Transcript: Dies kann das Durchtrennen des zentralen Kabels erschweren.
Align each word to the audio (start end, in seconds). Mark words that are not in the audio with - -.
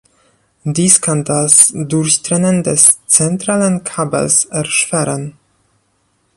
Dies 0.63 0.99
kann 0.99 1.23
das 1.25 1.71
Durchtrennen 1.75 2.63
des 2.63 2.97
zentralen 3.05 3.83
Kabels 3.83 4.45
erschweren. 4.45 5.37